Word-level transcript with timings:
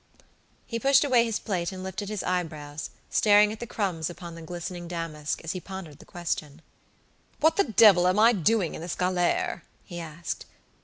He 0.65 0.79
pushed 0.79 1.03
away 1.03 1.25
his 1.25 1.37
plate 1.37 1.71
and 1.71 1.83
lifted 1.83 2.09
his 2.09 2.23
eyebrows, 2.23 2.89
staring 3.11 3.51
at 3.51 3.59
the 3.59 3.67
crumbs 3.67 4.09
upon 4.09 4.33
the 4.33 4.41
glistening 4.41 4.87
damask, 4.87 5.39
as 5.43 5.51
he 5.51 5.59
pondered 5.61 5.99
the 5.99 6.05
question. 6.09 6.63
"What 7.39 7.55
the 7.55 7.65
devil 7.65 8.07
am 8.07 8.17
I 8.17 8.33
doing 8.33 8.73
in 8.73 8.81
this 8.81 8.95
galere?" 8.95 9.61
he 9.83 9.99
asked. 9.99 10.47